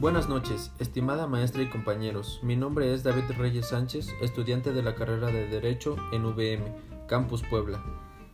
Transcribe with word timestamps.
Buenas 0.00 0.30
noches, 0.30 0.72
estimada 0.78 1.26
maestra 1.26 1.60
y 1.60 1.68
compañeros. 1.68 2.40
Mi 2.42 2.56
nombre 2.56 2.94
es 2.94 3.02
David 3.02 3.36
Reyes 3.36 3.68
Sánchez, 3.68 4.08
estudiante 4.22 4.72
de 4.72 4.82
la 4.82 4.94
carrera 4.94 5.26
de 5.26 5.46
Derecho 5.46 5.94
en 6.10 6.24
VM, 6.24 6.64
Campus 7.06 7.42
Puebla. 7.42 7.84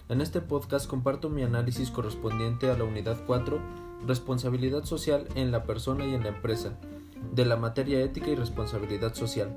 En 0.09 0.21
este 0.21 0.41
podcast 0.41 0.87
comparto 0.87 1.29
mi 1.29 1.43
análisis 1.43 1.91
correspondiente 1.91 2.71
a 2.71 2.79
la 2.79 2.85
unidad 2.85 3.17
4, 3.27 3.59
Responsabilidad 4.07 4.85
social 4.85 5.27
en 5.35 5.51
la 5.51 5.65
persona 5.65 6.07
y 6.07 6.15
en 6.15 6.23
la 6.23 6.29
empresa, 6.29 6.79
de 7.33 7.45
la 7.45 7.57
materia 7.57 8.01
ética 8.01 8.29
y 8.29 8.37
responsabilidad 8.37 9.15
social. 9.15 9.51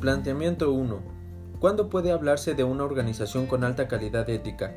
Planteamiento 0.00 0.72
1. 0.72 1.21
¿Cuándo 1.62 1.88
puede 1.88 2.10
hablarse 2.10 2.54
de 2.54 2.64
una 2.64 2.82
organización 2.82 3.46
con 3.46 3.62
alta 3.62 3.86
calidad 3.86 4.28
ética? 4.28 4.74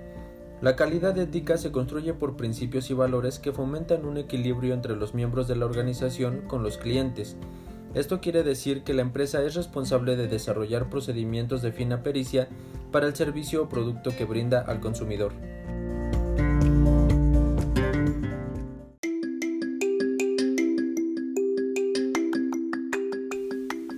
La 0.61 0.75
calidad 0.75 1.17
ética 1.17 1.57
se 1.57 1.71
construye 1.71 2.13
por 2.13 2.37
principios 2.37 2.91
y 2.91 2.93
valores 2.93 3.39
que 3.39 3.51
fomentan 3.51 4.05
un 4.05 4.17
equilibrio 4.17 4.75
entre 4.75 4.95
los 4.95 5.15
miembros 5.15 5.47
de 5.47 5.55
la 5.55 5.65
organización 5.65 6.41
con 6.41 6.61
los 6.61 6.77
clientes. 6.77 7.37
Esto 7.95 8.21
quiere 8.21 8.43
decir 8.43 8.83
que 8.83 8.93
la 8.93 9.01
empresa 9.01 9.41
es 9.41 9.55
responsable 9.55 10.15
de 10.15 10.27
desarrollar 10.27 10.87
procedimientos 10.87 11.63
de 11.63 11.71
fina 11.71 12.03
pericia 12.03 12.49
para 12.91 13.07
el 13.07 13.15
servicio 13.15 13.63
o 13.63 13.67
producto 13.67 14.11
que 14.15 14.25
brinda 14.25 14.61
al 14.61 14.79
consumidor. 14.79 15.33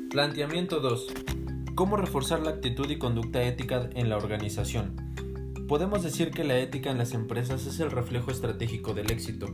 Planteamiento 0.09 0.80
2. 0.80 1.37
¿Cómo 1.77 1.95
reforzar 1.95 2.40
la 2.40 2.49
actitud 2.49 2.90
y 2.90 2.98
conducta 2.98 3.44
ética 3.44 3.88
en 3.94 4.09
la 4.09 4.17
organización? 4.17 4.95
Podemos 5.67 6.02
decir 6.02 6.31
que 6.31 6.44
la 6.44 6.58
ética 6.58 6.89
en 6.89 6.97
las 6.97 7.14
empresas 7.14 7.67
es 7.67 7.80
el 7.80 7.92
reflejo 7.92 8.31
estratégico 8.31 8.95
del 8.95 9.11
éxito, 9.11 9.45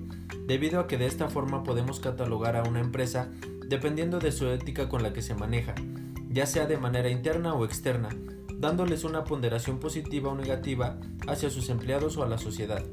debido 0.48 0.80
a 0.80 0.88
que 0.88 0.98
de 0.98 1.06
esta 1.06 1.28
forma 1.28 1.66
podemos 1.66 2.00
catalogar 2.00 2.56
a 2.56 2.64
una 2.64 2.80
empresa 2.80 3.30
dependiendo 3.68 4.20
de 4.20 4.32
su 4.32 4.48
ética 4.48 4.88
con 4.88 5.04
la 5.04 5.12
que 5.12 5.22
se 5.22 5.36
maneja, 5.36 5.76
ya 6.30 6.46
sea 6.46 6.66
de 6.66 6.78
manera 6.78 7.10
interna 7.10 7.56
o 7.56 7.66
externa, 7.66 8.08
dándoles 8.56 9.04
una 9.04 9.26
ponderación 9.26 9.80
positiva 9.82 10.32
o 10.32 10.36
negativa 10.36 11.02
hacia 11.28 11.50
sus 11.50 11.68
empleados 11.68 12.16
o 12.16 12.24
a 12.24 12.30
la 12.30 12.38
sociedad. 12.38 12.86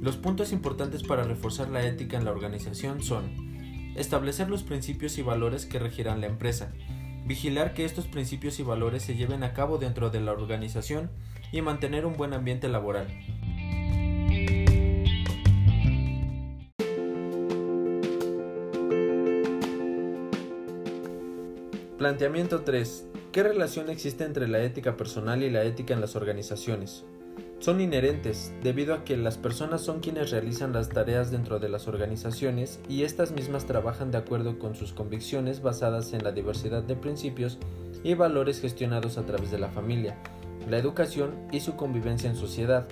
Los 0.00 0.16
puntos 0.16 0.52
importantes 0.52 1.02
para 1.02 1.24
reforzar 1.24 1.70
la 1.70 1.84
ética 1.84 2.18
en 2.18 2.24
la 2.24 2.30
organización 2.30 3.02
son 3.02 3.34
establecer 3.96 4.48
los 4.48 4.62
principios 4.62 5.18
y 5.18 5.22
valores 5.22 5.66
que 5.66 5.80
regirán 5.80 6.20
la 6.20 6.28
empresa, 6.28 6.72
vigilar 7.24 7.74
que 7.74 7.84
estos 7.84 8.06
principios 8.06 8.58
y 8.60 8.62
valores 8.62 9.02
se 9.02 9.16
lleven 9.16 9.42
a 9.42 9.54
cabo 9.54 9.78
dentro 9.78 10.10
de 10.10 10.20
la 10.20 10.32
organización 10.32 11.10
y 11.52 11.62
mantener 11.62 12.06
un 12.06 12.16
buen 12.16 12.34
ambiente 12.34 12.68
laboral. 12.68 13.08
Planteamiento 21.98 22.62
3. 22.62 23.06
¿Qué 23.32 23.42
relación 23.42 23.88
existe 23.88 24.24
entre 24.24 24.46
la 24.46 24.62
ética 24.62 24.96
personal 24.96 25.42
y 25.42 25.50
la 25.50 25.64
ética 25.64 25.94
en 25.94 26.00
las 26.00 26.16
organizaciones? 26.16 27.04
Son 27.64 27.80
inherentes, 27.80 28.52
debido 28.62 28.92
a 28.92 29.04
que 29.04 29.16
las 29.16 29.38
personas 29.38 29.80
son 29.80 30.00
quienes 30.00 30.30
realizan 30.30 30.74
las 30.74 30.90
tareas 30.90 31.30
dentro 31.30 31.60
de 31.60 31.70
las 31.70 31.88
organizaciones 31.88 32.78
y 32.90 33.04
estas 33.04 33.32
mismas 33.32 33.64
trabajan 33.64 34.10
de 34.10 34.18
acuerdo 34.18 34.58
con 34.58 34.74
sus 34.74 34.92
convicciones 34.92 35.62
basadas 35.62 36.12
en 36.12 36.22
la 36.22 36.32
diversidad 36.32 36.82
de 36.82 36.94
principios 36.94 37.56
y 38.02 38.12
valores 38.12 38.60
gestionados 38.60 39.16
a 39.16 39.24
través 39.24 39.50
de 39.50 39.58
la 39.58 39.70
familia, 39.70 40.18
la 40.68 40.76
educación 40.76 41.30
y 41.52 41.60
su 41.60 41.74
convivencia 41.74 42.28
en 42.28 42.36
sociedad. 42.36 42.86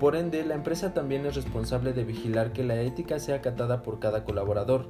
Por 0.00 0.16
ende, 0.16 0.42
la 0.42 0.54
empresa 0.54 0.94
también 0.94 1.26
es 1.26 1.34
responsable 1.34 1.92
de 1.92 2.04
vigilar 2.04 2.54
que 2.54 2.64
la 2.64 2.80
ética 2.80 3.18
sea 3.18 3.36
acatada 3.36 3.82
por 3.82 3.98
cada 3.98 4.24
colaborador. 4.24 4.86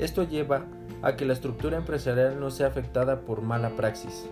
Esto 0.00 0.24
lleva 0.24 0.66
a 1.02 1.14
que 1.14 1.26
la 1.26 1.34
estructura 1.34 1.76
empresarial 1.76 2.40
no 2.40 2.50
sea 2.50 2.66
afectada 2.66 3.20
por 3.20 3.40
mala 3.40 3.76
praxis. 3.76 4.26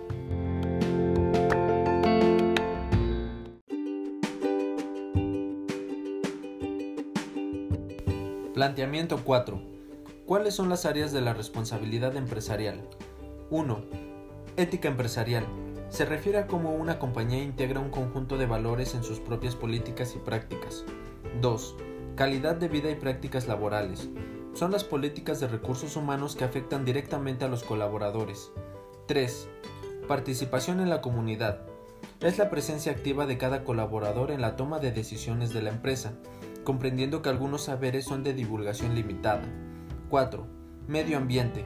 Planteamiento 8.57 9.21
4. 9.23 9.61
¿Cuáles 10.25 10.55
son 10.55 10.71
las 10.71 10.87
áreas 10.87 11.13
de 11.13 11.21
la 11.21 11.35
responsabilidad 11.35 12.17
empresarial? 12.17 12.89
1. 13.51 13.85
Ética 14.57 14.89
empresarial. 14.89 15.45
Se 15.91 16.07
refiere 16.07 16.39
a 16.39 16.47
cómo 16.47 16.73
una 16.75 16.99
compañía 16.99 17.43
integra 17.43 17.81
un 17.81 17.91
conjunto 17.91 18.39
de 18.39 18.47
valores 18.47 18.95
en 18.95 19.05
sus 19.05 19.21
propias 19.21 19.55
políticas 19.55 20.15
y 20.17 20.21
prácticas. 20.21 20.87
2. 21.43 21.77
Calidad 22.15 22.57
de 22.57 22.69
vida 22.69 22.91
y 22.91 22.95
prácticas 22.95 23.47
laborales. 23.47 24.09
Son 24.55 24.73
las 24.73 24.85
políticas 24.85 25.39
de 25.39 25.49
recursos 25.49 25.95
humanos 25.95 26.35
que 26.35 26.45
afectan 26.45 26.87
directamente 26.87 27.45
a 27.45 27.49
los 27.49 27.63
colaboradores. 27.63 28.53
3. 29.07 29.51
Participación 30.09 30.81
en 30.81 30.89
la 30.89 31.03
comunidad. 31.03 31.61
Es 32.21 32.39
la 32.39 32.49
presencia 32.49 32.93
activa 32.93 33.27
de 33.27 33.37
cada 33.37 33.65
colaborador 33.65 34.31
en 34.31 34.41
la 34.41 34.57
toma 34.57 34.79
de 34.79 34.93
decisiones 34.93 35.53
de 35.53 35.61
la 35.61 35.69
empresa 35.69 36.15
comprendiendo 36.67 37.23
que 37.23 37.29
algunos 37.29 37.63
saberes 37.63 38.05
son 38.05 38.25
de 38.25 38.35
divulgación 38.35 38.97
limitada. 38.97 39.45
4. 40.11 40.45
Medio 40.89 41.17
ambiente. 41.17 41.65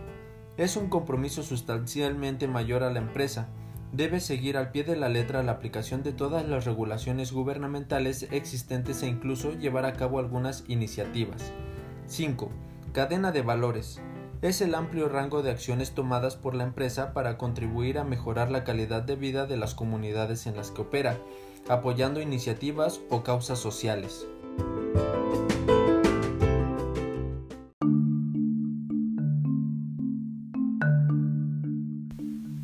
Es 0.59 0.77
un 0.77 0.91
compromiso 0.91 1.43
sustancialmente 1.43 2.47
mayor 2.47 2.83
a 2.83 2.93
la 2.93 2.99
empresa. 2.99 3.49
Debe 3.93 4.21
seguir 4.21 4.59
al 4.59 4.73
pie 4.73 4.85
de 4.85 4.97
la 4.97 5.09
letra 5.09 5.43
la 5.43 5.53
aplicación 5.53 6.03
de 6.03 6.13
todas 6.13 6.47
las 6.47 6.67
regulaciones 6.67 7.33
gubernamentales 7.33 8.29
existentes 8.31 9.03
e 9.03 9.07
incluso 9.07 9.55
llevar 9.55 9.87
a 9.87 9.95
cabo 9.95 10.19
algunas 10.19 10.65
iniciativas. 10.69 11.51
5. 12.07 12.51
Cadena 12.93 13.33
de 13.33 13.41
valores. 13.41 14.03
Es 14.43 14.61
el 14.61 14.75
amplio 14.75 15.09
rango 15.09 15.43
de 15.43 15.51
acciones 15.51 15.93
tomadas 15.93 16.37
por 16.37 16.55
la 16.55 16.65
empresa 16.65 17.15
para 17.15 17.39
contribuir 17.39 17.99
a 17.99 18.05
mejorar 18.05 18.51
la 18.51 18.65
calidad 18.65 19.03
de 19.03 19.17
vida 19.17 19.47
de 19.47 19.57
las 19.57 19.75
comunidades 19.75 20.47
en 20.47 20.57
las 20.57 20.71
que 20.71 20.83
opera, 20.83 21.17
apoyando 21.71 22.21
iniciativas 22.21 23.01
o 23.09 23.23
causas 23.23 23.59
sociales. 23.59 24.27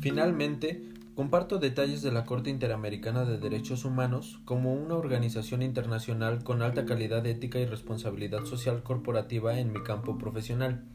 Finalmente, 0.09 0.81
comparto 1.15 1.59
detalles 1.59 2.01
de 2.01 2.13
la 2.13 2.23
Corte 2.23 2.49
Interamericana 2.49 3.25
de 3.25 3.37
Derechos 3.37 3.83
Humanos 3.83 4.39
como 4.45 4.73
una 4.73 4.95
organización 4.95 5.61
internacional 5.61 6.45
con 6.45 6.61
alta 6.61 6.85
calidad 6.85 7.25
ética 7.25 7.59
y 7.59 7.65
responsabilidad 7.65 8.45
social 8.45 8.83
corporativa 8.83 9.59
en 9.59 9.73
mi 9.73 9.83
campo 9.83 10.17
profesional. 10.17 10.85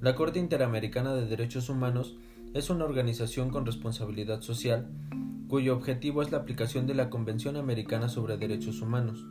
La 0.00 0.14
Corte 0.14 0.38
Interamericana 0.38 1.16
de 1.16 1.26
Derechos 1.26 1.68
Humanos 1.68 2.14
es 2.54 2.70
una 2.70 2.84
organización 2.84 3.50
con 3.50 3.66
responsabilidad 3.66 4.40
social 4.40 4.88
cuyo 5.48 5.74
objetivo 5.74 6.22
es 6.22 6.30
la 6.30 6.38
aplicación 6.38 6.86
de 6.86 6.94
la 6.94 7.10
Convención 7.10 7.56
Americana 7.56 8.08
sobre 8.08 8.36
Derechos 8.36 8.80
Humanos. 8.82 9.26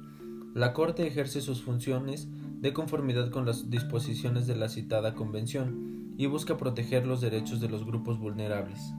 La 0.53 0.73
Corte 0.73 1.07
ejerce 1.07 1.39
sus 1.39 1.61
funciones 1.61 2.27
de 2.59 2.73
conformidad 2.73 3.29
con 3.29 3.45
las 3.45 3.69
disposiciones 3.69 4.47
de 4.47 4.57
la 4.57 4.67
citada 4.67 5.15
Convención 5.15 6.02
y 6.17 6.25
busca 6.27 6.57
proteger 6.57 7.05
los 7.05 7.21
derechos 7.21 7.59
de 7.59 7.69
los 7.69 7.85
grupos 7.85 8.19
vulnerables. 8.19 8.93